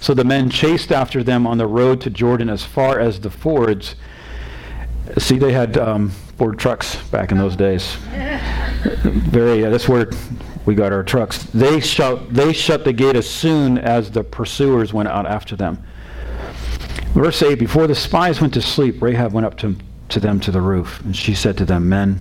[0.00, 3.30] So the men chased after them on the road to Jordan as far as the
[3.30, 3.96] fords.
[5.18, 7.94] See, they had um, Ford trucks back in those days.
[9.04, 10.10] Very, uh, that's where
[10.64, 11.42] we got our trucks.
[11.44, 15.84] They shut, they shut the gate as soon as the pursuers went out after them.
[17.12, 19.76] Verse 8 Before the spies went to sleep, Rahab went up to,
[20.08, 22.20] to them to the roof, and she said to them, Men,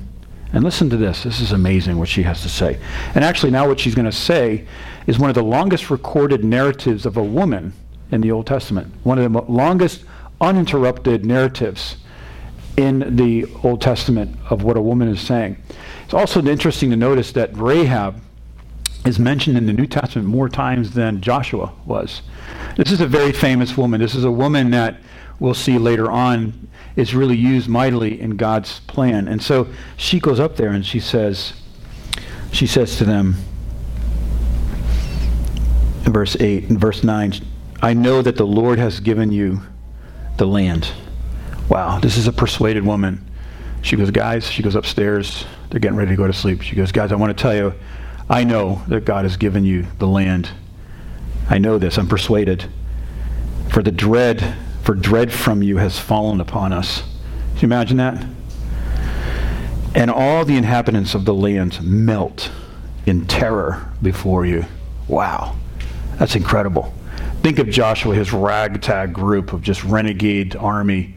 [0.52, 1.24] and listen to this.
[1.24, 2.80] This is amazing what she has to say.
[3.14, 4.66] And actually, now what she's going to say
[5.06, 7.74] is one of the longest recorded narratives of a woman
[8.12, 8.94] in the Old Testament.
[9.04, 10.04] One of the longest
[10.42, 11.98] uninterrupted narratives
[12.78, 15.62] in the Old Testament of what a woman is saying.
[16.06, 18.22] It's also interesting to notice that Rahab
[19.06, 22.22] is mentioned in the New Testament more times than Joshua was.
[22.78, 24.02] This is a very famous woman.
[24.02, 25.00] This is a woman that
[25.40, 26.69] we'll see later on
[27.00, 29.30] is really used mightily in God's plan.
[29.30, 31.54] And so she goes up there and she says,
[32.52, 33.36] she says to them
[36.06, 37.34] in verse 8 and verse 9,
[37.82, 39.62] I know that the Lord has given you
[40.38, 40.92] the land.
[41.70, 43.26] Wow, this is a persuaded woman.
[43.82, 45.46] She goes, guys, she goes upstairs.
[45.70, 46.62] They're getting ready to go to sleep.
[46.62, 47.74] She goes, guys, I want to tell you,
[48.30, 50.50] I know that God has given you the land.
[51.50, 51.98] I know this.
[51.98, 52.66] I'm persuaded.
[53.72, 54.58] For the dread
[54.90, 57.04] for dread from you has fallen upon us.
[57.52, 58.26] Can you imagine that?
[59.94, 62.50] And all the inhabitants of the land melt
[63.06, 64.66] in terror before you.
[65.08, 65.56] Wow.
[66.18, 66.92] That's incredible.
[67.44, 71.14] Think of Joshua, his ragtag group of just renegade army.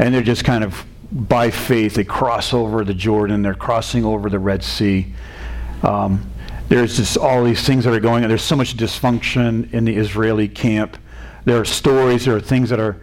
[0.00, 3.40] And they're just kind of, by faith, they cross over the Jordan.
[3.40, 5.14] They're crossing over the Red Sea.
[5.84, 6.28] Um,
[6.68, 8.28] there's just all these things that are going on.
[8.30, 10.98] There's so much dysfunction in the Israeli camp
[11.46, 13.00] there are stories, there are things that are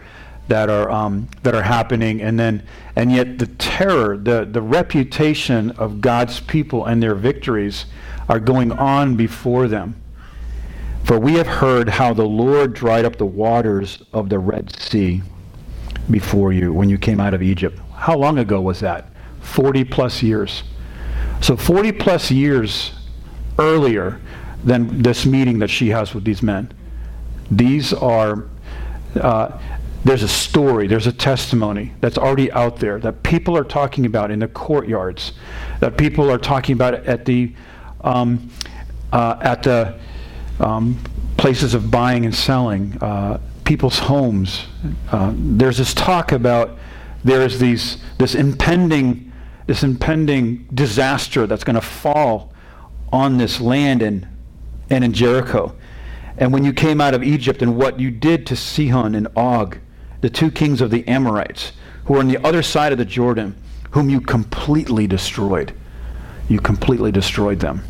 [0.49, 2.61] that are um, that are happening, and then
[2.95, 7.85] and yet the terror, the the reputation of God's people and their victories
[8.29, 9.95] are going on before them.
[11.05, 15.21] For we have heard how the Lord dried up the waters of the Red Sea
[16.11, 17.79] before you when you came out of Egypt.
[17.95, 19.09] How long ago was that?
[19.41, 20.63] 40 plus years.
[21.41, 22.91] So 40 plus years
[23.57, 24.19] earlier
[24.63, 26.73] than this meeting that she has with these men.
[27.51, 28.45] These are,
[29.19, 29.59] uh,
[30.03, 34.31] there's a story, there's a testimony that's already out there that people are talking about
[34.31, 35.33] in the courtyards,
[35.79, 37.53] that people are talking about at the,
[38.01, 38.49] um,
[39.11, 39.97] uh, at the
[40.59, 40.97] um,
[41.37, 44.65] places of buying and selling, uh, people's homes.
[45.11, 46.77] Uh, there's this talk about
[47.23, 49.31] there's these, this impending,
[49.67, 52.51] this impending disaster that's going to fall
[53.11, 54.27] on this land and,
[54.89, 55.73] and in Jericho
[56.37, 59.77] and when you came out of Egypt and what you did to Sihon and Og,
[60.21, 61.73] the two kings of the Amorites,
[62.05, 63.55] who were on the other side of the Jordan,
[63.91, 65.73] whom you completely destroyed.
[66.49, 67.83] You completely destroyed them.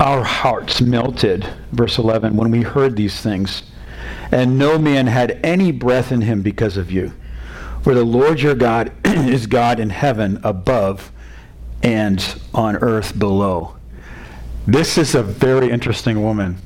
[0.00, 3.64] Our hearts melted, verse 11, when we heard these things,
[4.32, 7.12] and no man had any breath in him because of you.
[7.82, 11.12] For the Lord your God is God in heaven above
[11.82, 13.76] and on earth below.
[14.66, 16.58] This is a very interesting woman.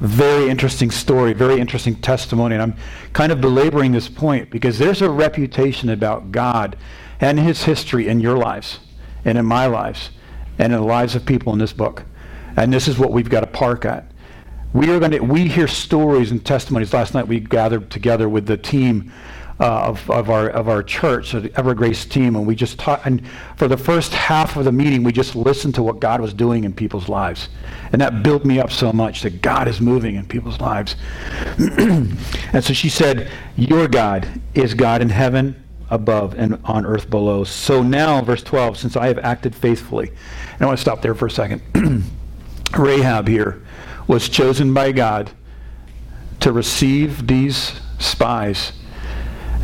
[0.00, 2.54] Very interesting story, very interesting testimony.
[2.54, 2.76] And I'm
[3.12, 6.76] kind of belaboring this point because there's a reputation about God
[7.20, 8.80] and his history in your lives
[9.24, 10.10] and in my lives
[10.58, 12.04] and in the lives of people in this book.
[12.56, 14.10] And this is what we've got to park at.
[14.72, 16.92] We are going to we hear stories and testimonies.
[16.92, 19.12] Last night we gathered together with the team
[19.60, 23.22] uh, of, of, our, of our church, the Evergrace team, and we just taught, and
[23.56, 26.64] for the first half of the meeting, we just listened to what God was doing
[26.64, 27.48] in people's lives.
[27.92, 30.96] And that built me up so much that God is moving in people's lives.
[31.58, 37.44] and so she said, Your God is God in heaven above and on earth below.
[37.44, 41.14] So now, verse 12, since I have acted faithfully, and I want to stop there
[41.14, 41.62] for a second.
[42.76, 43.62] Rahab here
[44.08, 45.30] was chosen by God
[46.40, 48.72] to receive these spies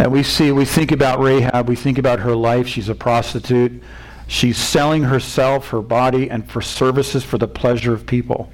[0.01, 2.67] and we see, we think about Rahab, we think about her life.
[2.67, 3.83] She's a prostitute.
[4.29, 8.51] She's selling herself, her body, and for services for the pleasure of people.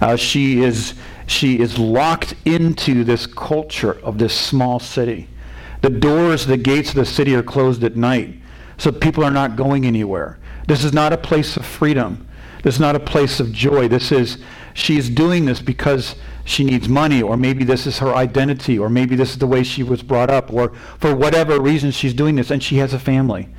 [0.00, 0.94] Uh, she, is,
[1.26, 5.28] she is locked into this culture of this small city.
[5.80, 8.36] The doors, the gates of the city are closed at night,
[8.76, 10.38] so people are not going anywhere.
[10.68, 12.28] This is not a place of freedom.
[12.62, 13.88] This is not a place of joy.
[13.88, 14.38] This is,
[14.74, 16.14] she is doing this because
[16.48, 19.62] she needs money, or maybe this is her identity, or maybe this is the way
[19.62, 22.98] she was brought up, or for whatever reason she's doing this, and she has a
[22.98, 23.50] family.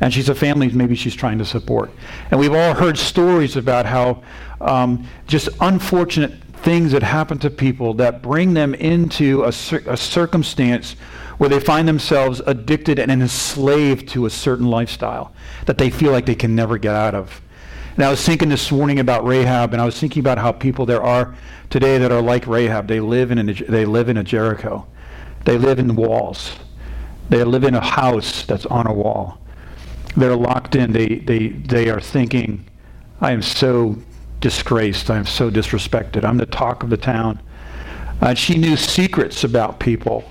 [0.00, 1.90] And she's a family maybe she's trying to support.
[2.30, 4.22] And we've all heard stories about how
[4.60, 9.96] um, just unfortunate things that happen to people that bring them into a, cir- a
[9.96, 10.96] circumstance
[11.38, 15.32] where they find themselves addicted and enslaved to a certain lifestyle
[15.64, 17.40] that they feel like they can never get out of.
[17.94, 20.84] And I was thinking this morning about Rahab, and I was thinking about how people
[20.84, 21.36] there are
[21.70, 22.88] today that are like Rahab.
[22.88, 24.84] They live in a, they live in a Jericho.
[25.44, 26.56] They live in walls.
[27.28, 29.38] They live in a house that's on a wall.
[30.16, 30.92] They're locked in.
[30.92, 32.64] They, they, they are thinking,
[33.20, 33.96] I am so
[34.40, 35.08] disgraced.
[35.08, 36.24] I am so disrespected.
[36.24, 37.40] I'm the talk of the town.
[38.20, 40.24] Uh, she knew secrets about people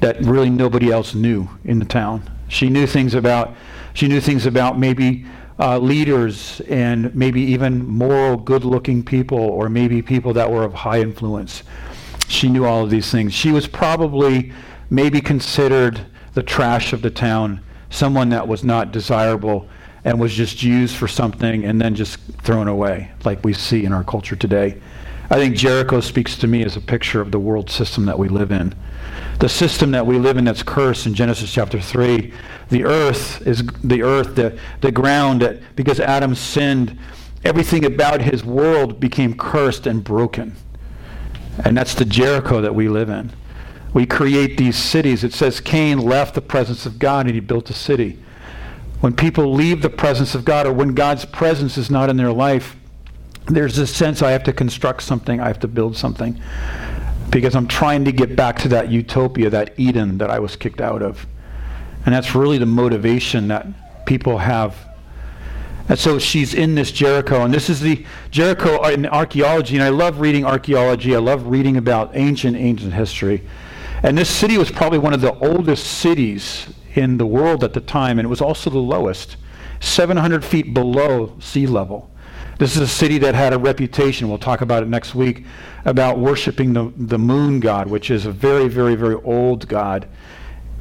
[0.00, 2.30] that really nobody else knew in the town.
[2.48, 3.54] She knew things about,
[3.94, 5.24] she knew things about maybe
[5.58, 11.00] uh, leaders and maybe even moral, good-looking people, or maybe people that were of high
[11.00, 11.62] influence.
[12.28, 13.32] She knew all of these things.
[13.32, 14.52] She was probably
[14.90, 17.60] maybe considered the trash of the town,
[17.90, 19.68] someone that was not desirable
[20.04, 23.92] and was just used for something and then just thrown away, like we see in
[23.92, 24.80] our culture today.
[25.30, 28.28] I think Jericho speaks to me as a picture of the world system that we
[28.28, 28.74] live in.
[29.38, 32.32] The system that we live in that's cursed in Genesis chapter 3.
[32.70, 36.98] The earth is the earth, the, the ground, that because Adam sinned,
[37.44, 40.56] everything about his world became cursed and broken.
[41.64, 43.32] And that's the Jericho that we live in.
[43.92, 45.22] We create these cities.
[45.22, 48.18] It says Cain left the presence of God and he built a city.
[49.00, 52.32] When people leave the presence of God or when God's presence is not in their
[52.32, 52.76] life,
[53.46, 56.40] there's this sense I have to construct something, I have to build something.
[57.34, 60.80] Because I'm trying to get back to that utopia, that Eden that I was kicked
[60.80, 61.26] out of.
[62.06, 63.66] And that's really the motivation that
[64.06, 64.76] people have.
[65.88, 69.88] And so she's in this Jericho, and this is the Jericho in archaeology, and I
[69.88, 71.16] love reading archaeology.
[71.16, 73.42] I love reading about ancient, ancient history.
[74.04, 77.80] And this city was probably one of the oldest cities in the world at the
[77.80, 79.38] time, and it was also the lowest,
[79.80, 82.13] 700 feet below sea level.
[82.58, 85.44] This is a city that had a reputation, we'll talk about it next week,
[85.84, 90.08] about worshiping the, the moon god, which is a very, very, very old god.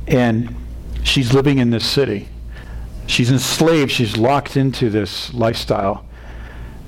[0.08, 0.56] And
[1.04, 2.28] she's living in this city.
[3.08, 6.06] She's enslaved, she's locked into this lifestyle.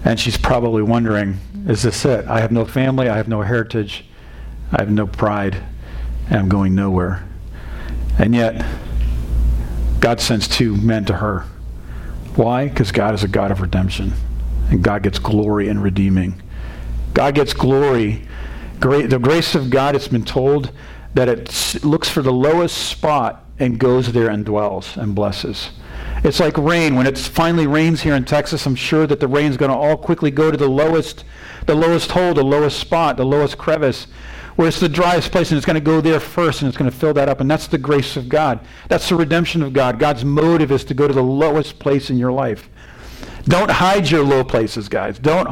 [0.04, 2.26] And she's probably wondering, is this it?
[2.28, 4.06] I have no family, I have no heritage,
[4.72, 5.64] I have no pride,
[6.30, 7.28] and I'm going nowhere.
[8.20, 8.64] And yet,
[10.00, 11.40] God sends two men to her.
[12.36, 12.68] Why?
[12.68, 14.14] Because God is a God of redemption
[14.70, 16.42] and God gets glory in redeeming.
[17.14, 18.28] God gets glory.
[18.80, 20.72] The grace of God, it's been told
[21.14, 25.72] that it looks for the lowest spot and goes there and dwells and blesses.
[26.24, 26.96] It's like rain.
[26.96, 29.96] When it finally rains here in Texas, I'm sure that the rain's going to all
[29.96, 31.24] quickly go to the lowest,
[31.68, 34.08] the lowest hole, the lowest spot, the lowest crevice,
[34.56, 36.90] where it's the driest place, and it's going to go there first, and it's going
[36.90, 37.40] to fill that up.
[37.40, 38.60] And that's the grace of God.
[38.90, 40.00] That's the redemption of God.
[40.00, 42.70] God's motive is to go to the lowest place in your life.
[43.46, 45.20] Don't hide your low places, guys.
[45.20, 45.48] Don't,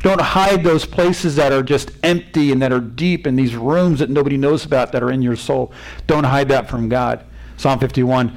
[0.00, 3.98] don't hide those places that are just empty and that are deep in these rooms
[3.98, 5.72] that nobody knows about that are in your soul.
[6.06, 7.24] Don't hide that from God.
[7.58, 8.36] Psalm 51,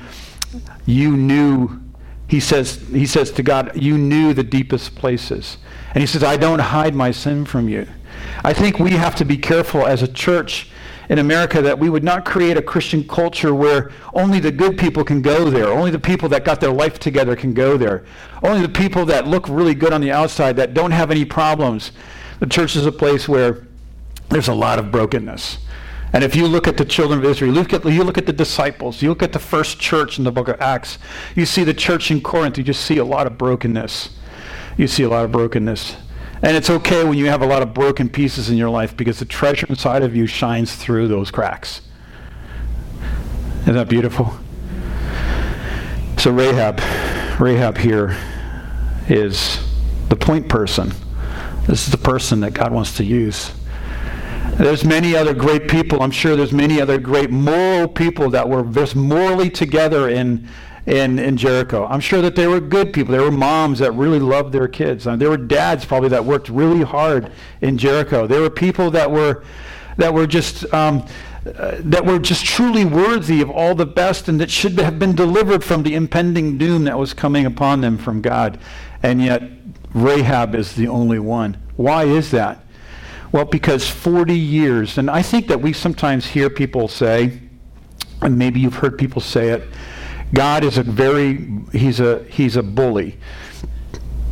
[0.85, 1.81] you knew,
[2.27, 5.57] he says, he says to God, you knew the deepest places.
[5.93, 7.87] And he says, I don't hide my sin from you.
[8.43, 10.69] I think we have to be careful as a church
[11.09, 15.03] in America that we would not create a Christian culture where only the good people
[15.03, 18.05] can go there, only the people that got their life together can go there,
[18.43, 21.91] only the people that look really good on the outside that don't have any problems.
[22.39, 23.65] The church is a place where
[24.29, 25.57] there's a lot of brokenness.
[26.13, 28.33] And if you look at the children of Israel, look at, you look at the
[28.33, 30.97] disciples, you look at the first church in the book of Acts,
[31.35, 34.09] you see the church in Corinth, you just see a lot of brokenness.
[34.77, 35.97] You see a lot of brokenness.
[36.41, 39.19] And it's okay when you have a lot of broken pieces in your life because
[39.19, 41.81] the treasure inside of you shines through those cracks.
[43.63, 44.33] Isn't that beautiful?
[46.17, 46.79] So Rahab,
[47.39, 48.17] Rahab here
[49.09, 49.59] is
[50.07, 50.93] the point person.
[51.67, 53.51] This is the person that God wants to use.
[54.55, 56.01] There's many other great people.
[56.01, 60.47] I'm sure there's many other great moral people that were just morally together in
[60.89, 61.85] in, in Jericho.
[61.85, 63.11] I'm sure that they were good people.
[63.11, 65.05] There were moms that really loved their kids.
[65.05, 67.31] Uh, there were dads probably that worked really hard
[67.61, 68.25] in Jericho.
[68.25, 69.43] There were people that were
[69.97, 71.05] that were just um,
[71.45, 75.13] uh, that were just truly worthy of all the best and that should have been
[75.13, 78.59] delivered from the impending doom that was coming upon them from God.
[79.03, 79.43] And yet
[79.93, 81.57] Rahab is the only one.
[81.75, 82.65] Why is that?
[83.31, 87.39] Well, because 40 years, and I think that we sometimes hear people say,
[88.21, 89.63] and maybe you've heard people say it,
[90.33, 93.17] God is a very, he's a, he's a bully.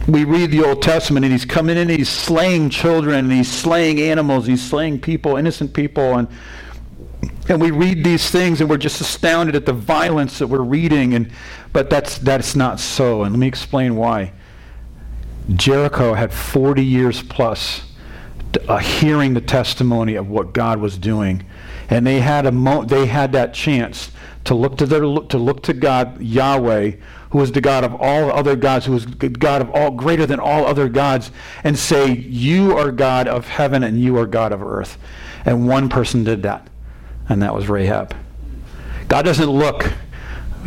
[0.07, 3.51] We read the Old Testament and he's coming in and he's slaying children and he's
[3.51, 6.27] slaying animals, he's slaying people, innocent people, and
[7.49, 11.13] and we read these things and we're just astounded at the violence that we're reading
[11.13, 11.31] and
[11.71, 13.23] but that's that's not so.
[13.23, 14.33] And let me explain why.
[15.55, 17.83] Jericho had 40 years plus
[18.67, 21.45] uh, hearing the testimony of what god was doing.
[21.89, 24.11] And they had a mo- they had that chance
[24.47, 26.91] to look to their to look to God Yahweh,
[27.31, 30.39] who is the God of all other gods, who is God of all greater than
[30.39, 31.31] all other gods,
[31.63, 34.97] and say, "You are God of heaven and you are God of earth."
[35.45, 36.67] And one person did that,
[37.27, 38.15] and that was Rahab.
[39.09, 39.93] God doesn't look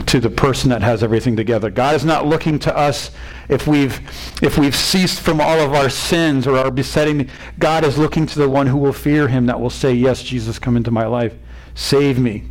[0.07, 1.71] to the person that has everything together.
[1.71, 3.11] God is not looking to us
[3.49, 3.99] if we've
[4.43, 7.29] if we've ceased from all of our sins or our besetting.
[7.59, 10.59] God is looking to the one who will fear him that will say, "Yes, Jesus,
[10.59, 11.33] come into my life.
[11.75, 12.50] Save me."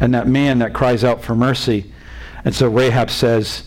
[0.00, 1.92] And that man that cries out for mercy.
[2.44, 3.64] And so Rahab says,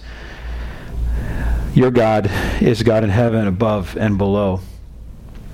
[1.74, 2.30] "Your God
[2.62, 4.62] is God in heaven above and below."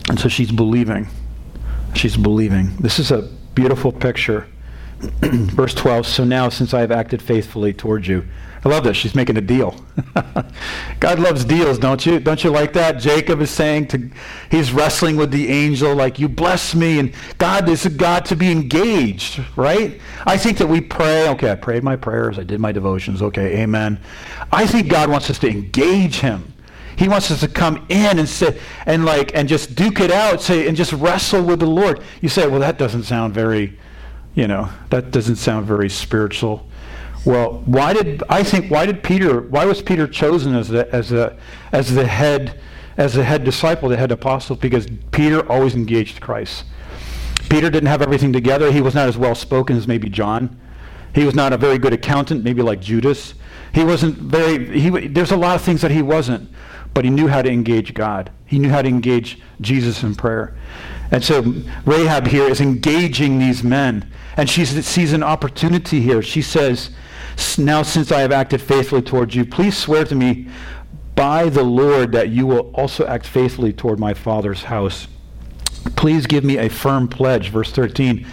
[0.09, 1.07] And so she's believing.
[1.93, 2.75] She's believing.
[2.79, 4.47] This is a beautiful picture
[5.21, 8.25] Verse 12, so now since I have acted faithfully towards you.
[8.65, 8.97] I love this.
[8.97, 9.75] She's making a deal.
[10.99, 12.19] God loves deals, don't you?
[12.19, 12.93] Don't you like that?
[12.93, 14.09] Jacob is saying to,
[14.49, 16.97] he's wrestling with the angel, like, you bless me.
[16.97, 20.01] And God is a God to be engaged, right?
[20.25, 23.61] I think that we pray, okay, I prayed my prayers, I did my devotions, okay,
[23.61, 23.99] amen.
[24.51, 26.51] I think God wants us to engage him.
[26.97, 30.41] He wants us to come in and sit and like and just duke it out,
[30.41, 32.01] say and just wrestle with the Lord.
[32.21, 33.77] You say, well, that doesn't sound very
[34.35, 36.67] you know, that doesn't sound very spiritual.
[37.25, 41.11] Well, why did I think why did Peter why was Peter chosen as the as
[41.11, 41.35] a
[41.71, 42.59] as the head
[42.97, 44.55] as the head disciple, the head apostle?
[44.55, 46.65] Because Peter always engaged Christ.
[47.49, 48.71] Peter didn't have everything together.
[48.71, 50.59] He was not as well spoken as maybe John.
[51.13, 53.33] He was not a very good accountant, maybe like Judas.
[53.73, 56.49] He wasn't very he there's a lot of things that he wasn't,
[56.93, 58.31] but he knew how to engage God.
[58.45, 60.55] He knew how to engage Jesus in prayer.
[61.11, 61.41] And so
[61.85, 64.11] Rahab here is engaging these men.
[64.37, 66.21] And she sees an opportunity here.
[66.21, 66.89] She says,
[67.57, 70.47] Now since I have acted faithfully towards you, please swear to me
[71.15, 75.07] by the Lord that you will also act faithfully toward my father's house.
[75.95, 78.25] Please give me a firm pledge, verse 13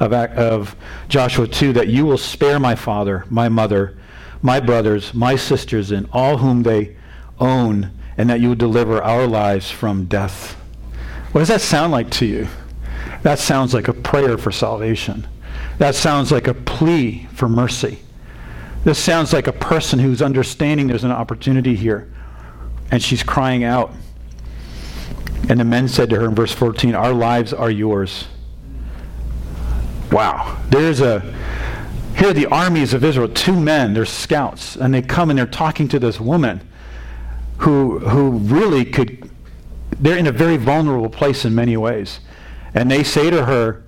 [0.00, 0.76] of, of
[1.08, 3.96] Joshua 2, that you will spare my father, my mother,
[4.42, 6.96] my brothers, my sisters, and all whom they
[7.38, 10.54] own, and that you will deliver our lives from death.
[11.32, 12.48] What does that sound like to you?
[13.22, 15.26] That sounds like a prayer for salvation.
[15.78, 18.00] That sounds like a plea for mercy.
[18.86, 22.08] This sounds like a person who's understanding there's an opportunity here.
[22.92, 23.90] And she's crying out.
[25.48, 28.28] And the men said to her in verse 14, Our lives are yours.
[30.12, 30.56] Wow.
[30.70, 31.18] There's a.
[32.16, 35.46] Here are the armies of Israel, two men, they're scouts, and they come and they're
[35.46, 36.60] talking to this woman
[37.58, 39.28] who, who really could,
[39.98, 42.20] they're in a very vulnerable place in many ways.
[42.72, 43.82] And they say to her,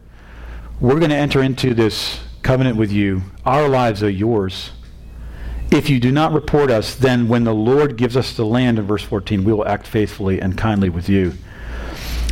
[0.81, 3.23] we're going to enter into this covenant with you.
[3.47, 4.73] Our lives are yours.
[5.71, 8.87] If you do not report us, then when the Lord gives us the land, in
[8.87, 11.35] verse 14, we will act faithfully and kindly with you.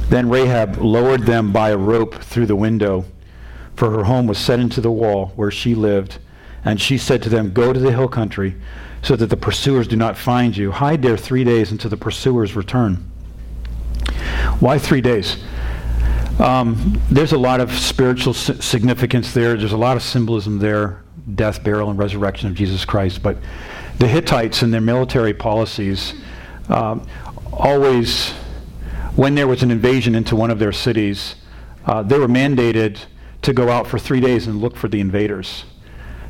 [0.08, 3.04] Then Rahab lowered them by a rope through the window,
[3.74, 6.18] for her home was set into the wall where she lived.
[6.64, 8.56] And she said to them, Go to the hill country,
[9.02, 10.72] so that the pursuers do not find you.
[10.72, 12.96] Hide there three days until the pursuers return.
[14.60, 15.36] Why three days?
[16.40, 19.56] Um, there's a lot of spiritual significance there.
[19.56, 21.02] There's a lot of symbolism there
[21.34, 23.22] death, burial, and resurrection of Jesus Christ.
[23.22, 23.38] But
[23.98, 26.14] the Hittites and their military policies
[26.68, 27.06] um,
[27.52, 28.32] always,
[29.14, 31.36] when there was an invasion into one of their cities,
[31.86, 32.98] uh, they were mandated
[33.42, 35.64] to go out for three days and look for the invaders.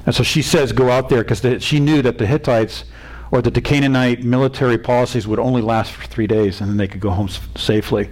[0.04, 2.84] And so she says, go out there because she knew that the Hittites
[3.30, 6.86] or that the Canaanite military policies would only last for three days and then they
[6.86, 8.10] could go home s- safely.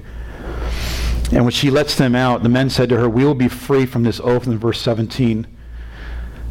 [1.33, 3.87] And when she lets them out, the men said to her, We will be free
[3.87, 5.47] from this oath in verse 17.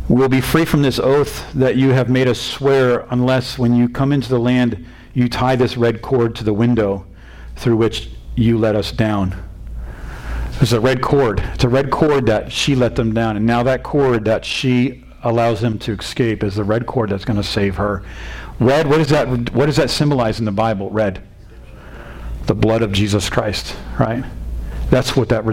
[0.10, 3.88] Will be free from this oath that you have made us swear, unless when you
[3.88, 7.06] come into the land, you tie this red cord to the window
[7.56, 9.42] through which you let us down.
[10.56, 11.40] There's a red cord.
[11.54, 13.38] It's a red cord that she let them down.
[13.38, 17.26] And now that cord that she allows them to escape is the red cord that's
[17.26, 18.04] going to save her.
[18.60, 20.90] Red, what, is that, what does that symbolize in the Bible?
[20.90, 21.24] Red.
[22.46, 24.24] The blood of Jesus Christ, right?
[24.94, 25.44] That's what that,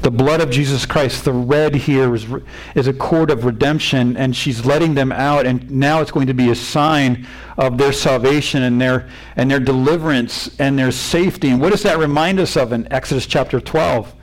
[0.00, 2.26] the blood of Jesus Christ, the red here is,
[2.74, 6.32] is a cord of redemption, and she's letting them out, and now it's going to
[6.32, 7.26] be a sign
[7.58, 11.50] of their salvation and their, and their deliverance and their safety.
[11.50, 14.14] And what does that remind us of in Exodus chapter 12?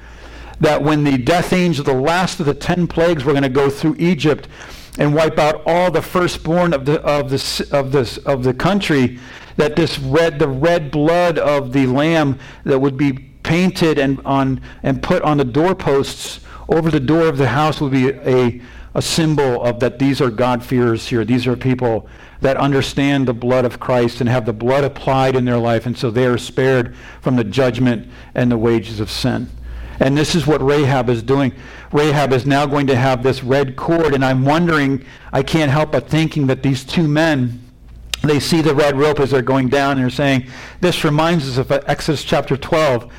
[0.61, 3.69] That when the death angel, the last of the ten plagues, were going to go
[3.69, 4.47] through Egypt
[4.97, 9.19] and wipe out all the firstborn of the, of the, of this, of the country,
[9.57, 14.59] that this red, the red blood of the lamb that would be painted and, on,
[14.81, 18.59] and put on the doorposts over the door of the house would be a,
[18.95, 21.23] a symbol of that these are God-fearers here.
[21.23, 22.09] These are people
[22.41, 25.95] that understand the blood of Christ and have the blood applied in their life, and
[25.95, 29.47] so they are spared from the judgment and the wages of sin.
[29.99, 31.53] And this is what Rahab is doing.
[31.91, 35.91] Rahab is now going to have this red cord, and I'm wondering, I can't help
[35.91, 37.61] but thinking that these two men,
[38.29, 40.47] they see the red rope as they're going down, and they're saying,
[40.81, 43.11] this reminds us of Exodus chapter 12,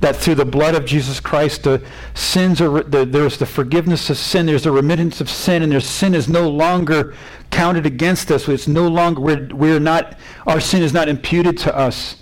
[0.00, 1.82] that through the blood of Jesus Christ, the
[2.14, 5.80] sins are, the, there's the forgiveness of sin, there's the remittance of sin, and their
[5.80, 7.14] sin is no longer
[7.50, 8.48] counted against us.
[8.48, 12.16] It's no longer, we're, we're not, our sin is not imputed to us.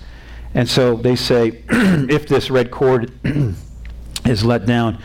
[0.53, 3.13] And so they say, if this red cord
[4.27, 5.03] is let down,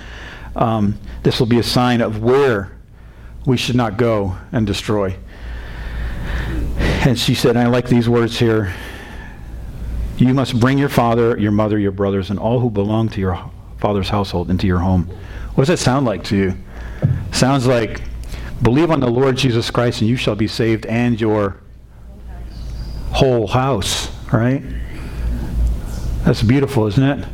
[0.55, 2.75] um, this will be a sign of where
[3.45, 5.15] we should not go and destroy.
[7.05, 8.73] And she said, I like these words here.
[10.17, 13.51] You must bring your father, your mother, your brothers, and all who belong to your
[13.77, 15.03] father's household into your home.
[15.53, 16.57] What does that sound like to you?
[17.31, 18.01] Sounds like
[18.63, 21.57] believe on the Lord Jesus Christ and you shall be saved and your
[23.11, 24.63] whole house, right?
[26.23, 27.27] That's beautiful, isn't it?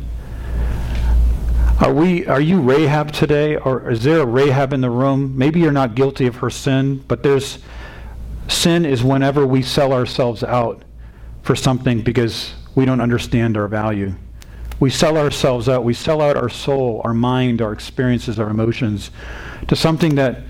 [1.80, 5.38] Are we are you Rahab today or is there a Rahab in the room?
[5.38, 7.58] Maybe you're not guilty of her sin, but there's
[8.52, 10.82] sin is whenever we sell ourselves out
[11.42, 14.14] for something because we don't understand our value.
[14.80, 15.84] We sell ourselves out.
[15.84, 19.10] We sell out our soul, our mind, our experiences, our emotions
[19.68, 20.42] to something that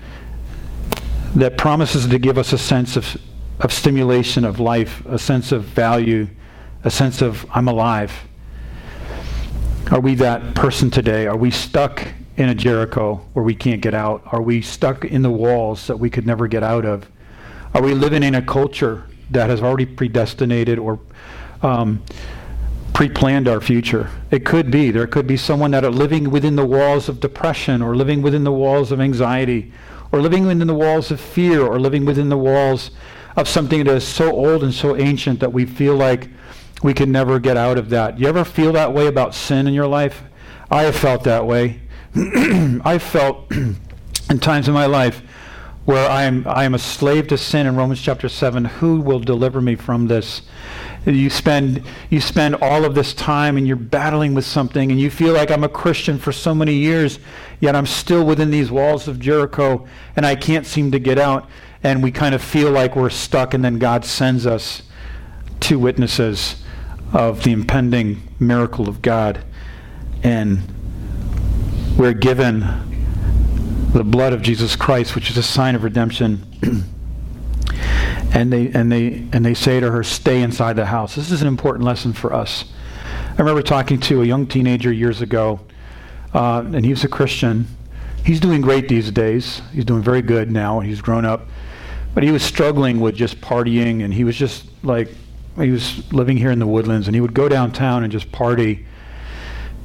[1.35, 3.17] that promises to give us a sense of,
[3.59, 6.27] of stimulation of life, a sense of value,
[6.83, 8.13] a sense of I'm alive.
[9.91, 11.25] Are we that person today?
[11.27, 12.07] Are we stuck
[12.37, 14.21] in a Jericho where we can't get out?
[14.27, 17.07] Are we stuck in the walls that we could never get out of?
[17.73, 20.99] Are we living in a culture that has already predestinated or
[21.63, 22.03] um,
[22.93, 24.11] pre-planned our future?
[24.29, 24.91] It could be.
[24.91, 28.43] There could be someone that are living within the walls of depression or living within
[28.43, 29.71] the walls of anxiety
[30.11, 32.91] or living within the walls of fear or living within the walls
[33.35, 36.29] of something that is so old and so ancient that we feel like
[36.83, 38.19] we can never get out of that.
[38.19, 40.21] You ever feel that way about sin in your life?
[40.69, 41.81] I have felt that way.
[42.15, 43.51] I felt
[44.29, 45.23] in times in my life
[45.85, 48.65] where I am I am a slave to sin in Romans chapter 7.
[48.65, 50.41] Who will deliver me from this?
[51.05, 55.09] You spend you spend all of this time and you're battling with something and you
[55.09, 57.19] feel like I'm a Christian for so many years,
[57.59, 61.49] yet I'm still within these walls of Jericho and I can't seem to get out
[61.83, 64.83] and we kind of feel like we're stuck and then God sends us
[65.59, 66.63] two witnesses
[67.11, 69.43] of the impending miracle of God.
[70.23, 70.59] And
[71.97, 72.92] we're given
[73.93, 76.43] the blood of Jesus Christ, which is a sign of redemption.
[78.33, 81.41] and they and they and they say to her, "Stay inside the house." This is
[81.41, 82.65] an important lesson for us.
[83.29, 85.59] I remember talking to a young teenager years ago,
[86.33, 87.67] uh, and he was a Christian.
[88.23, 89.61] He's doing great these days.
[89.73, 90.79] He's doing very good now.
[90.79, 91.47] He's grown up,
[92.13, 95.09] but he was struggling with just partying, and he was just like
[95.59, 98.85] he was living here in the woodlands, and he would go downtown and just party.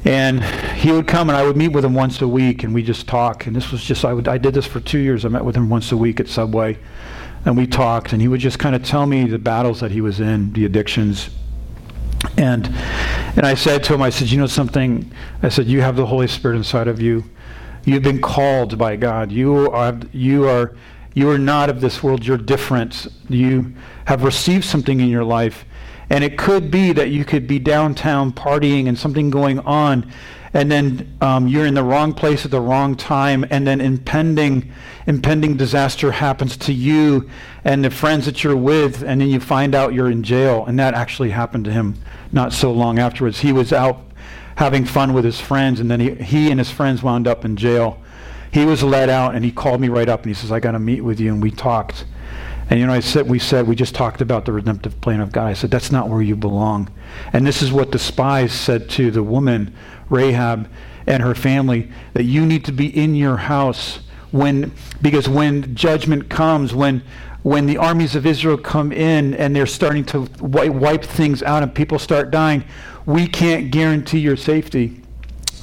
[0.04, 0.42] And
[0.76, 3.08] he would come, and I would meet with him once a week, and we just
[3.08, 3.46] talk.
[3.46, 5.24] And this was just I would I did this for two years.
[5.24, 6.78] I met with him once a week at Subway,
[7.44, 8.12] and we talked.
[8.12, 10.64] And he would just kind of tell me the battles that he was in, the
[10.64, 11.30] addictions.
[12.36, 12.66] And
[13.36, 15.12] and I said to him, I said, you know something?
[15.42, 17.24] I said, you have the Holy Spirit inside of you.
[17.84, 19.32] You've been called by God.
[19.32, 20.76] You are you are
[21.14, 22.24] you are not of this world.
[22.24, 23.08] You're different.
[23.28, 25.64] You have received something in your life.
[26.10, 30.10] And it could be that you could be downtown partying and something going on,
[30.54, 34.72] and then um, you're in the wrong place at the wrong time, and then impending,
[35.06, 37.28] impending disaster happens to you
[37.64, 40.64] and the friends that you're with, and then you find out you're in jail.
[40.66, 41.96] And that actually happened to him
[42.32, 43.40] not so long afterwards.
[43.40, 44.00] He was out
[44.56, 47.56] having fun with his friends, and then he, he and his friends wound up in
[47.56, 48.00] jail
[48.50, 50.72] he was let out and he called me right up and he says, I got
[50.72, 51.32] to meet with you.
[51.32, 52.04] And we talked.
[52.70, 55.32] And you know, I said, we said, we just talked about the redemptive plan of
[55.32, 55.46] God.
[55.46, 56.90] I said, that's not where you belong.
[57.32, 59.74] And this is what the spies said to the woman,
[60.10, 60.68] Rahab,
[61.06, 64.00] and her family, that you need to be in your house
[64.30, 67.02] when, because when judgment comes, when,
[67.42, 71.74] when the armies of Israel come in and they're starting to wipe, things out and
[71.74, 72.62] people start dying,
[73.06, 75.00] we can't guarantee your safety.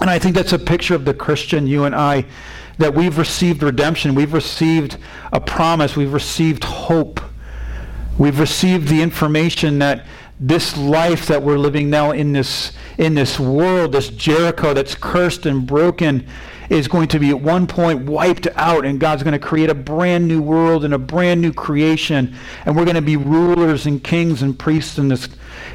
[0.02, 2.26] And I think that's a picture of the Christian, you and I,
[2.78, 4.98] that we've received redemption, we've received
[5.32, 7.20] a promise, we've received hope.
[8.18, 10.06] We've received the information that
[10.40, 15.46] this life that we're living now in this in this world, this Jericho that's cursed
[15.46, 16.26] and broken,
[16.70, 19.76] is going to be at one point wiped out, and God's going to create a
[19.76, 22.34] brand new world and a brand new creation,
[22.66, 25.28] and we're going to be rulers and kings and priests in this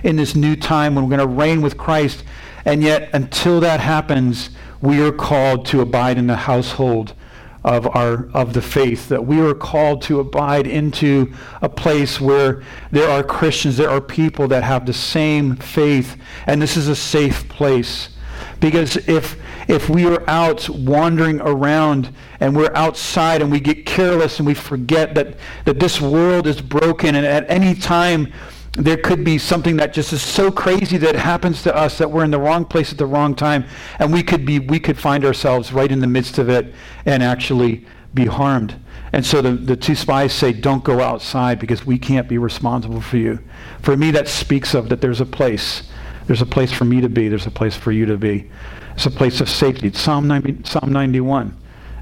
[0.03, 2.25] in this new time when we're going to reign with Christ.
[2.65, 7.15] And yet, until that happens, we are called to abide in the household
[7.63, 12.63] of our of the faith that we are called to abide into a place where
[12.91, 16.17] there are Christians there are people that have the same faith
[16.47, 18.11] and this is a safe place.
[18.59, 19.37] Because if,
[19.69, 24.55] if we are out wandering around and we're outside and we get careless and we
[24.55, 28.33] forget that, that this world is broken and at any time
[28.73, 32.25] there could be something that just is so crazy that happens to us that we're
[32.25, 33.65] in the wrong place at the wrong time
[33.99, 36.73] and we could be we could find ourselves right in the midst of it
[37.05, 38.81] and actually be harmed.
[39.13, 43.01] And so the, the two spies say don't go outside because we can't be responsible
[43.01, 43.41] for you.
[43.83, 45.83] For me that speaks of that there's a place.
[46.27, 47.29] There's a place for me to be.
[47.29, 48.51] There's a place for you to be.
[48.95, 49.89] It's a place of safety.
[49.89, 51.57] It's psalm, 90, psalm 91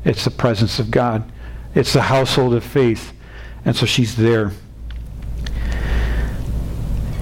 [0.05, 1.31] it's the presence of god.
[1.75, 3.13] It's the household of faith.
[3.65, 4.53] And so she's there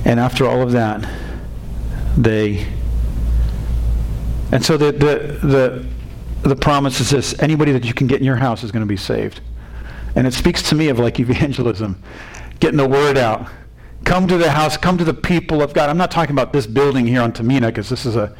[0.07, 1.05] and after all of that,
[2.17, 2.65] they.
[4.53, 8.25] And so the, the, the, the promise is this anybody that you can get in
[8.25, 9.41] your house is going to be saved.
[10.15, 12.01] And it speaks to me of like evangelism,
[12.61, 13.49] getting the word out.
[14.05, 15.91] Come to the house, come to the people of God.
[15.91, 18.33] I'm not talking about this building here on Tamina because this is a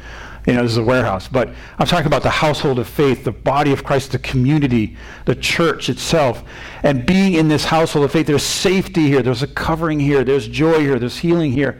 [0.47, 1.27] you know, this is a warehouse.
[1.27, 5.35] But I'm talking about the household of faith, the body of Christ, the community, the
[5.35, 6.43] church itself.
[6.83, 10.47] And being in this household of faith, there's safety here, there's a covering here, there's
[10.47, 11.79] joy here, there's healing here.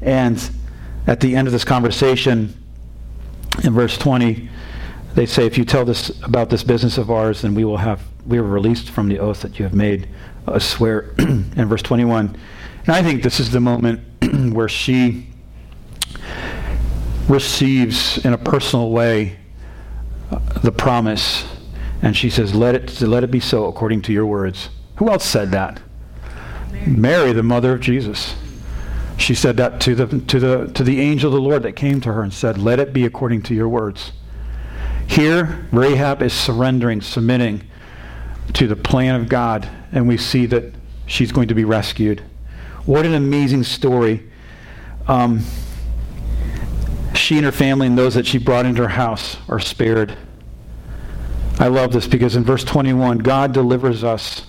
[0.00, 0.50] And
[1.06, 2.54] at the end of this conversation,
[3.64, 4.48] in verse 20,
[5.14, 8.02] they say, if you tell this about this business of ours, then we will have,
[8.26, 10.06] we are released from the oath that you have made
[10.46, 11.14] I swear.
[11.18, 12.36] in verse 21.
[12.86, 14.00] And I think this is the moment
[14.52, 15.28] where she
[17.28, 19.38] receives in a personal way
[20.30, 21.44] uh, the promise
[22.02, 24.70] and she says let it let it be so according to your words.
[24.96, 25.80] Who else said that?
[26.72, 28.34] Mary, mary the mother of jesus.
[29.16, 32.00] She said that to the to the to the angel of the lord that came
[32.00, 34.12] to her and said let it be according to your words.
[35.06, 37.62] Here rahab is surrendering submitting
[38.54, 40.74] to the plan of god and we see that
[41.06, 42.22] she's going to be rescued.
[42.84, 44.28] What an amazing story.
[45.06, 45.44] Um,
[47.32, 50.14] she and her family and those that she brought into her house are spared.
[51.58, 54.42] I love this because in verse 21, God delivers us.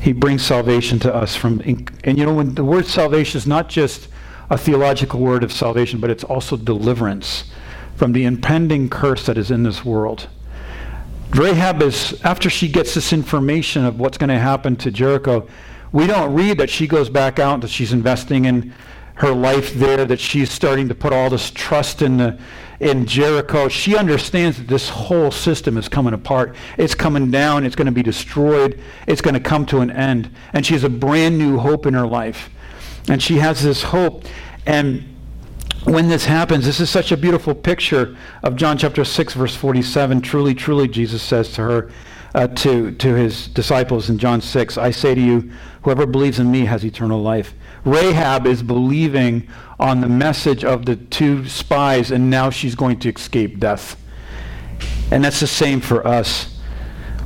[0.00, 3.68] He brings salvation to us from, and you know, when the word salvation is not
[3.68, 4.08] just
[4.50, 7.44] a theological word of salvation, but it's also deliverance
[7.94, 10.26] from the impending curse that is in this world.
[11.30, 15.46] Rahab is, after she gets this information of what's going to happen to Jericho,
[15.92, 18.74] we don't read that she goes back out, that she's investing in
[19.14, 22.38] her life there, that she's starting to put all this trust in the
[22.80, 23.68] in Jericho.
[23.68, 26.54] She understands that this whole system is coming apart.
[26.76, 27.64] It's coming down.
[27.64, 28.80] It's going to be destroyed.
[29.06, 30.30] It's going to come to an end.
[30.52, 32.50] And she has a brand new hope in her life.
[33.08, 34.24] And she has this hope.
[34.66, 35.04] And
[35.84, 40.20] when this happens, this is such a beautiful picture of John chapter 6, verse 47.
[40.22, 41.90] Truly, truly, Jesus says to her,
[42.34, 46.50] uh, to, to his disciples in John 6, I say to you, whoever believes in
[46.50, 47.54] me has eternal life.
[47.84, 53.12] Rahab is believing on the message of the two spies, and now she's going to
[53.12, 54.00] escape death.
[55.10, 56.58] And that's the same for us.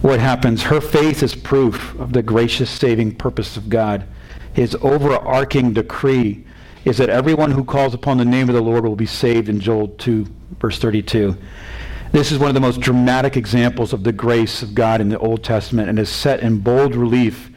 [0.03, 0.63] What happens?
[0.63, 4.07] Her faith is proof of the gracious saving purpose of God.
[4.53, 6.45] His overarching decree
[6.85, 9.61] is that everyone who calls upon the name of the Lord will be saved in
[9.61, 10.27] Joel 2,
[10.61, 11.37] verse 32.
[12.13, 15.19] This is one of the most dramatic examples of the grace of God in the
[15.19, 17.51] Old Testament and is set in bold relief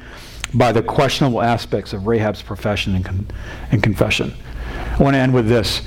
[0.54, 3.28] by the questionable aspects of Rahab's profession and, con-
[3.72, 4.34] and confession.
[4.68, 5.80] I want to end with this.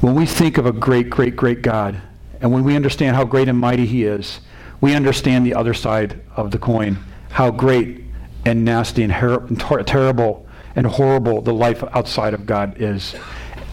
[0.00, 2.00] When we think of a great, great, great God,
[2.40, 4.40] and when we understand how great and mighty he is,
[4.80, 6.98] we understand the other side of the coin,
[7.30, 8.04] how great
[8.44, 13.14] and nasty and, her- and ter- terrible and horrible the life outside of God is.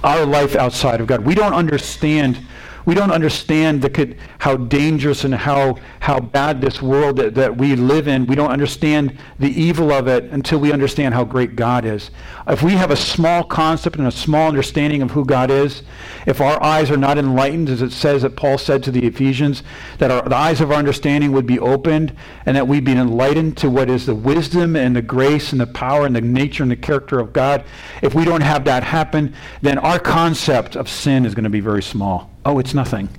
[0.04, 1.22] Our life outside of God.
[1.22, 2.40] We don't understand
[2.86, 7.76] we don't understand the, how dangerous and how, how bad this world that, that we
[7.76, 8.26] live in.
[8.26, 12.12] We don't understand the evil of it until we understand how great God is.
[12.48, 15.84] If we have a small concept and a small understanding of who God is,
[16.26, 19.64] if our eyes are not enlightened, as it says that Paul said to the Ephesians,
[20.00, 22.16] that our, the eyes of our understanding would be opened
[22.46, 25.68] and that we'd be enlightened to what is the wisdom and the grace and the
[25.68, 27.64] power and the nature and the character of God,
[28.02, 31.62] if we don't have that happen, then our concept of sin is going to be
[31.62, 32.33] very small.
[32.46, 33.10] Oh, it's nothing.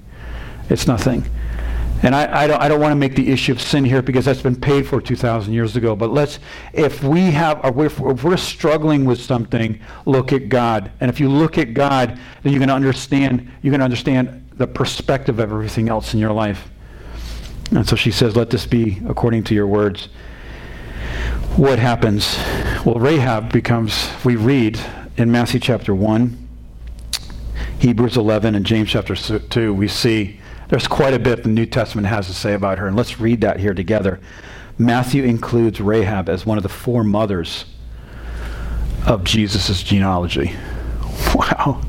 [0.68, 1.24] It's nothing.
[2.02, 4.26] And I, I, don't, I don't want to make the issue of sin here because
[4.26, 5.96] that's been paid for 2,000 years ago.
[5.96, 6.38] But let's,
[6.74, 10.92] if we have, if we're struggling with something, look at God.
[11.00, 14.46] And if you look at God, then you're going to understand, you're going to understand
[14.52, 16.68] the perspective of everything else in your life.
[17.70, 20.08] And so she says, let this be according to your words.
[21.56, 22.36] What happens?
[22.84, 24.78] Well, Rahab becomes, we read
[25.16, 26.43] in Matthew chapter 1,
[27.78, 32.06] Hebrews 11 and James chapter 2, we see there's quite a bit the New Testament
[32.06, 32.86] has to say about her.
[32.86, 34.20] And let's read that here together.
[34.78, 37.66] Matthew includes Rahab as one of the four mothers
[39.06, 40.54] of Jesus' genealogy.
[41.34, 41.80] Wow.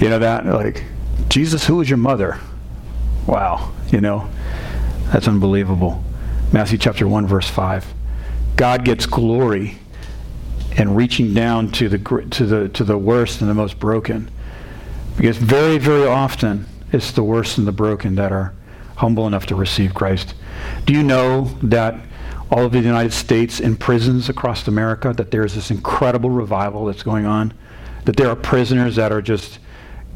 [0.00, 0.46] You know that?
[0.46, 0.84] Like,
[1.28, 2.40] Jesus, who is your mother?
[3.26, 4.28] Wow, you know,
[5.12, 6.02] that's unbelievable.
[6.52, 7.86] Matthew chapter 1, verse 5.
[8.56, 9.78] God gets glory
[10.76, 11.98] in reaching down to the,
[12.30, 14.30] to the, to the worst and the most broken.
[15.16, 18.54] Because very, very often, it's the worst and the broken that are
[18.96, 20.34] humble enough to receive Christ.
[20.86, 21.98] Do you know that
[22.50, 27.02] all of the United States in prisons across America, that there's this incredible revival that's
[27.02, 27.54] going on?
[28.04, 29.58] That there are prisoners that are just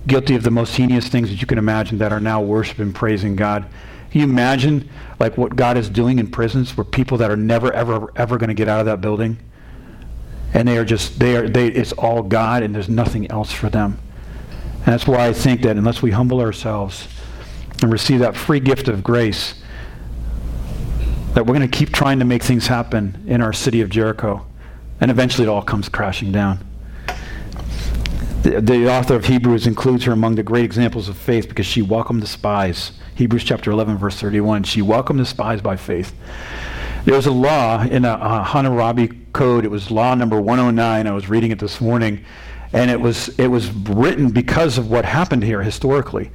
[0.07, 3.37] guilty of the most heinous things that you can imagine that are now worshiping, praising
[3.37, 3.67] God.
[4.11, 7.73] Can you imagine like what God is doing in prisons for people that are never,
[7.73, 9.39] ever, ever going to get out of that building?
[10.53, 13.69] And they are just, they are, they, it's all God and there's nothing else for
[13.69, 13.99] them.
[14.85, 17.09] And that's why I think that unless we humble ourselves
[17.81, 19.55] and receive that free gift of grace,
[21.33, 24.45] that we're going to keep trying to make things happen in our city of Jericho.
[25.01, 26.65] And eventually it all comes crashing down.
[28.43, 31.81] The, the, author of Hebrews includes her among the great examples of faith because she
[31.81, 32.93] welcomed the spies.
[33.15, 34.65] Hebrews chapter 11, verse 31.
[34.65, 36.15] She welcomed the spies by faith.
[37.07, 39.65] There was a law in a, a Hammurabi code.
[39.65, 41.07] It was law number 109.
[41.07, 42.23] I was reading it this morning.
[42.75, 46.31] And it was, it was written because of what happened here historically.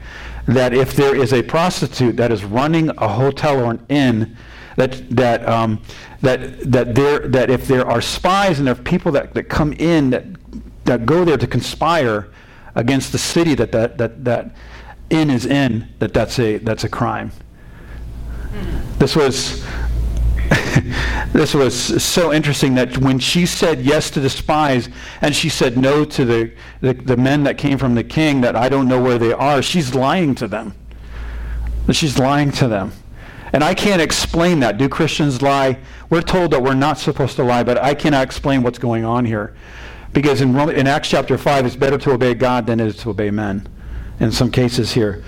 [0.47, 4.35] That if there is a prostitute that is running a hotel or an inn,
[4.77, 5.81] that, that, um,
[6.21, 9.73] that, that, there, that if there are spies and there are people that, that come
[9.73, 10.25] in that
[10.89, 12.29] that go there to conspire
[12.75, 14.55] against the city that that, that, that
[15.09, 17.31] inn is in, that that's a, that's a crime.
[18.97, 19.63] This was
[21.31, 24.89] this was so interesting that when she said yes to the spies
[25.21, 28.55] and she said no to the, the, the, men that came from the king that
[28.55, 30.73] I don't know where they are, she's lying to them.
[31.91, 32.91] She's lying to them.
[33.53, 34.77] And I can't explain that.
[34.77, 35.79] Do Christians lie?
[36.09, 39.25] We're told that we're not supposed to lie, but I cannot explain what's going on
[39.25, 39.55] here.
[40.13, 43.11] Because in, in Acts chapter 5, it's better to obey God than it is to
[43.11, 43.67] obey men
[44.19, 45.23] in some cases here.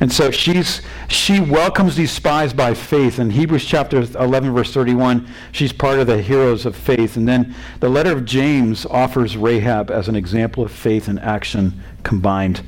[0.00, 3.18] And so she's, she welcomes these spies by faith.
[3.18, 7.16] In Hebrews chapter 11, verse 31, she's part of the heroes of faith.
[7.16, 11.82] And then the letter of James offers Rahab as an example of faith and action
[12.02, 12.62] combined.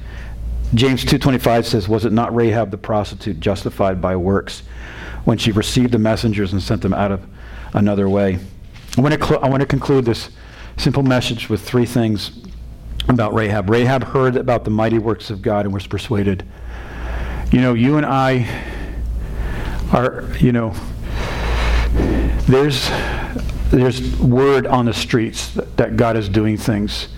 [0.73, 4.63] James 2.25 says, Was it not Rahab the prostitute justified by works
[5.25, 7.27] when she received the messengers and sent them out of
[7.75, 8.39] another way?
[8.97, 10.31] I want to, cl- I want to conclude this
[10.79, 12.43] simple message with three things
[13.09, 13.69] about Rahab.
[13.69, 16.47] Rahab heard about the mighty works of God and was persuaded.
[17.51, 18.47] You know, you and I
[19.91, 20.75] are, you know,
[22.47, 22.91] there's
[23.71, 27.09] there's word on the streets that, God is doing things.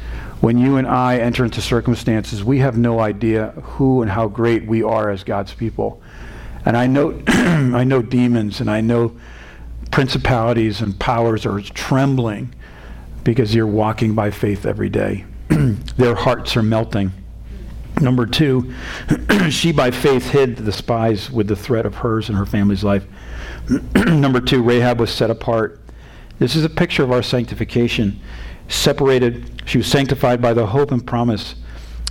[0.40, 4.66] When you and I enter into circumstances, we have no idea who and how great
[4.66, 6.00] we are as God's people.
[6.64, 9.16] And I know I know demons and I know
[9.90, 12.54] principalities and powers are trembling
[13.24, 15.24] because you're walking by faith every day.
[15.48, 17.12] Their hearts are melting.
[18.00, 18.72] Number two,
[19.50, 23.04] she by faith hid the spies with the threat of hers and her family's life.
[23.94, 25.80] Number two, Rahab was set apart.
[26.38, 28.20] This is a picture of our sanctification.
[28.68, 31.56] Separated, she was sanctified by the hope and promise,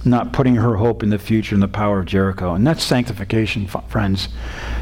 [0.06, 2.54] not putting her hope in the future and the power of Jericho.
[2.54, 4.30] And that's sanctification, friends.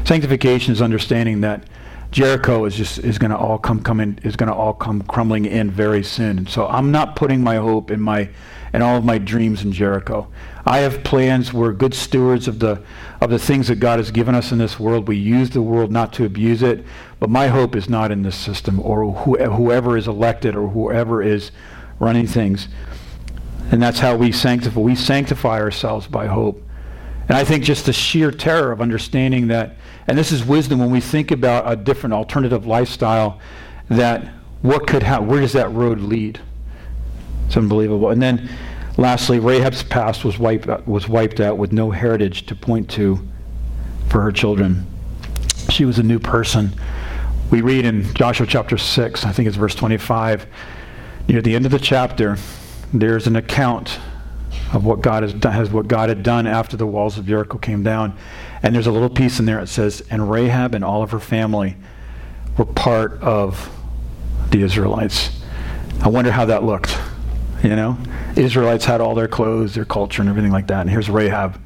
[0.04, 1.64] Sanctification is understanding that
[2.10, 5.44] Jericho is just is going to all come coming is going to all come crumbling
[5.44, 6.38] in very soon.
[6.38, 8.30] And so I'm not putting my hope in my
[8.72, 10.28] and all of my dreams in Jericho.
[10.64, 11.52] I have plans.
[11.52, 12.82] We're good stewards of the
[13.20, 15.08] of the things that God has given us in this world.
[15.08, 16.84] We use the world not to abuse it.
[17.20, 21.22] But my hope is not in this system or who, whoever is elected or whoever
[21.22, 21.50] is
[21.98, 22.68] running things.
[23.70, 24.80] And that's how we sanctify.
[24.80, 26.62] We sanctify ourselves by hope.
[27.28, 29.76] And I think just the sheer terror of understanding that
[30.08, 33.38] and this is wisdom when we think about a different alternative lifestyle
[33.90, 34.26] that
[34.62, 36.40] what could happen, where does that road lead?
[37.48, 38.10] It's unbelievable.
[38.10, 38.46] And then
[38.98, 43.26] lastly, Rahab's past was wiped out, was wiped out with no heritage to point to
[44.10, 44.86] for her children.
[45.70, 46.72] She was a new person.
[47.50, 50.46] We read in Joshua chapter 6, I think it's verse 25,
[51.26, 52.36] near the end of the chapter,
[52.92, 53.98] there's an account
[54.74, 57.56] of what God has done, has what God had done after the walls of Jericho
[57.56, 58.14] came down.
[58.62, 61.20] And there's a little piece in there that says, and Rahab and all of her
[61.20, 61.76] family
[62.58, 63.70] were part of
[64.50, 65.30] the Israelites.
[66.02, 66.98] I wonder how that looked.
[67.62, 67.98] You know,
[68.36, 70.82] Israelites had all their clothes, their culture, and everything like that.
[70.82, 71.60] And here's Rahab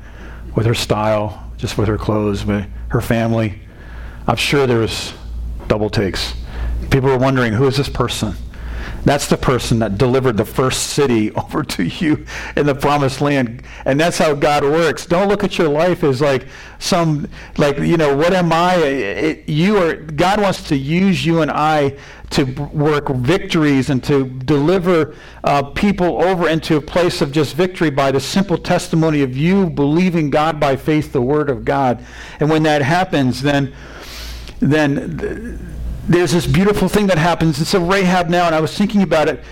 [0.57, 3.61] with her style, just with her clothes, with her family.
[4.26, 5.12] I'm sure there was
[5.68, 6.35] double takes.
[6.90, 8.35] People were wondering, who is this person?
[9.04, 12.24] That's the person that delivered the first city over to you
[12.56, 13.62] in the promised land.
[13.84, 15.06] And that's how God works.
[15.06, 16.46] Don't look at your life as like
[16.78, 18.76] some, like, you know, what am I?
[18.76, 21.96] It, you are, God wants to use you and I
[22.30, 27.90] to work victories and to deliver uh, people over into a place of just victory
[27.90, 32.04] by the simple testimony of you believing God by faith, the Word of God.
[32.40, 33.74] And when that happens, then,
[34.60, 35.72] then,
[36.08, 37.60] there's this beautiful thing that happens.
[37.60, 39.42] It's a Rahab now, and I was thinking about it.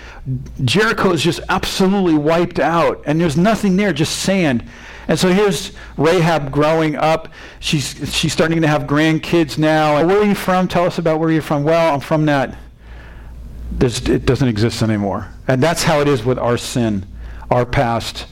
[0.63, 4.67] Jericho is just absolutely wiped out, and there's nothing there, just sand.
[5.07, 7.29] And so here's Rahab growing up.
[7.59, 10.05] She's, she's starting to have grandkids now.
[10.05, 10.67] Where are you from?
[10.67, 11.63] Tell us about where you're from.
[11.63, 12.57] Well, I'm from that.
[13.71, 15.29] There's, it doesn't exist anymore.
[15.47, 17.05] And that's how it is with our sin,
[17.49, 18.27] our past,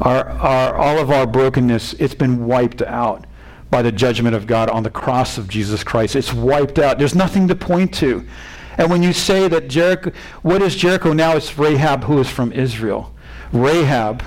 [0.00, 1.94] our, our, all of our brokenness.
[1.94, 3.26] It's been wiped out
[3.72, 6.14] by the judgment of God on the cross of Jesus Christ.
[6.14, 6.98] It's wiped out.
[6.98, 8.28] There's nothing to point to.
[8.76, 11.36] And when you say that Jericho, what is Jericho now?
[11.36, 13.14] It's Rahab who is from Israel.
[13.50, 14.22] Rahab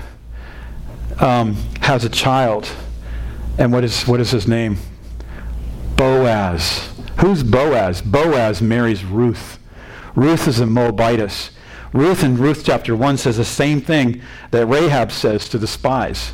[1.20, 2.68] um, has a child.
[3.56, 4.78] And what is, what is his name?
[5.94, 6.90] Boaz.
[7.20, 8.02] Who's Boaz?
[8.02, 9.60] Boaz marries Ruth.
[10.16, 11.50] Ruth is a Moabitess.
[11.92, 16.32] Ruth in Ruth chapter 1 says the same thing that Rahab says to the spies.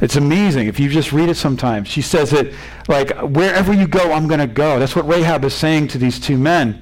[0.00, 1.88] It's amazing if you just read it sometimes.
[1.88, 2.54] She says it
[2.88, 4.78] like, wherever you go, I'm going to go.
[4.78, 6.80] That's what Rahab is saying to these two men.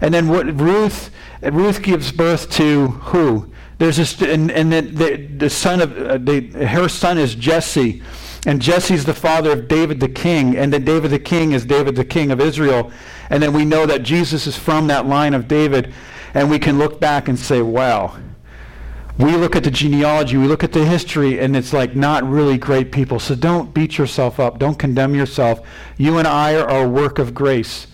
[0.00, 1.10] And then what Ruth,
[1.42, 3.50] Ruth gives birth to who?
[3.78, 8.02] There's this, and, and the, the, the son of, uh, the, her son is Jesse.
[8.46, 10.56] And Jesse's the father of David the king.
[10.56, 12.90] And then David the king is David the king of Israel.
[13.30, 15.92] And then we know that Jesus is from that line of David.
[16.34, 18.16] And we can look back and say, wow,
[19.18, 22.56] we look at the genealogy, we look at the history, and it's like not really
[22.56, 23.18] great people.
[23.18, 24.60] So don't beat yourself up.
[24.60, 25.60] Don't condemn yourself.
[25.96, 27.88] You and I are a work of grace.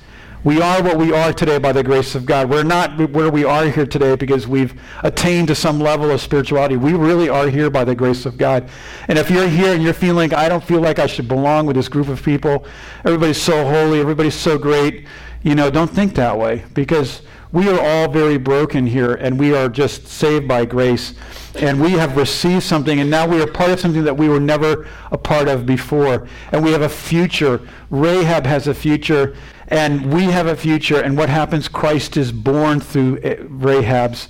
[0.44, 2.50] We are what we are today by the grace of God.
[2.50, 6.76] We're not where we are here today because we've attained to some level of spirituality.
[6.76, 8.68] We really are here by the grace of God.
[9.08, 11.76] And if you're here and you're feeling I don't feel like I should belong with
[11.76, 12.66] this group of people,
[13.06, 15.06] everybody's so holy, everybody's so great,
[15.42, 17.22] you know, don't think that way because
[17.54, 21.14] we are all very broken here, and we are just saved by grace.
[21.54, 24.40] And we have received something, and now we are part of something that we were
[24.40, 26.26] never a part of before.
[26.50, 27.60] And we have a future.
[27.90, 29.36] Rahab has a future,
[29.68, 31.00] and we have a future.
[31.00, 31.68] And what happens?
[31.68, 34.28] Christ is born through eh, Rahab's.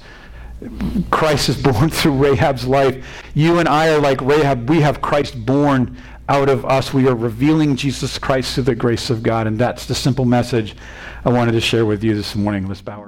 [1.10, 3.06] Christ is born through Rahab's life.
[3.32, 4.68] You and I are like Rahab.
[4.68, 5.96] We have Christ born
[6.28, 6.92] out of us.
[6.92, 9.46] We are revealing Jesus Christ through the grace of God.
[9.46, 10.74] And that's the simple message
[11.24, 12.66] I wanted to share with you this morning.
[12.68, 13.00] Let's bow